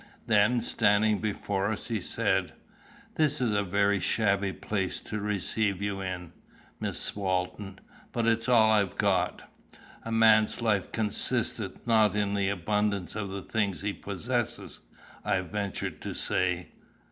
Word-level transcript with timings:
Then 0.25 0.61
standing 0.63 1.19
before 1.19 1.71
us, 1.71 1.85
he 1.85 2.01
said: 2.01 2.53
"This 3.17 3.39
is 3.39 3.53
a 3.53 3.61
very 3.63 3.99
shabby 3.99 4.51
place 4.51 4.99
to 5.01 5.19
receive 5.19 5.79
you 5.79 6.01
in, 6.01 6.33
Miss 6.79 7.15
Walton, 7.15 7.77
but 8.11 8.25
it 8.25 8.39
is 8.39 8.49
all 8.49 8.71
I 8.71 8.79
have 8.79 8.97
got." 8.97 9.43
"A 10.01 10.11
man's 10.11 10.59
life 10.59 10.91
consisteth 10.91 11.85
not 11.85 12.15
in 12.15 12.33
the 12.33 12.49
abundance 12.49 13.13
of 13.15 13.29
the 13.29 13.43
things 13.43 13.81
he 13.81 13.93
possesses," 13.93 14.79
I 15.23 15.41
ventured 15.41 16.01
to 16.01 16.15
say. 16.15 16.69